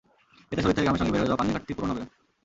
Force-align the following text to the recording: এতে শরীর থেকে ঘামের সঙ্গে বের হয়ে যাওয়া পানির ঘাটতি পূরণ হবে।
এতে 0.51 0.61
শরীর 0.61 0.75
থেকে 0.75 0.87
ঘামের 0.87 0.99
সঙ্গে 0.99 1.13
বের 1.13 1.21
হয়ে 1.21 1.29
যাওয়া 1.29 1.39
পানির 1.39 1.55
ঘাটতি 1.55 1.73
পূরণ 1.73 1.89
হবে। 1.91 2.03